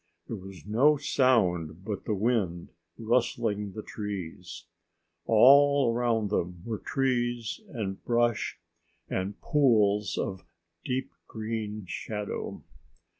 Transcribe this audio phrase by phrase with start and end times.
[0.27, 4.65] There was no sound but the wind rustling the trees.
[5.27, 8.57] All around them were trees and brush
[9.09, 10.43] and pools of
[10.83, 12.63] deep green shadow.